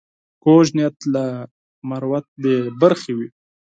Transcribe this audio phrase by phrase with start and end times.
[0.43, 1.25] کوږ نیت له
[1.89, 3.27] مروت بې برخې وي